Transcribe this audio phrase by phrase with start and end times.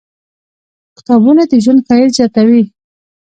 [0.97, 2.63] •کتابونه، د ژوند ښایست زیاتوي.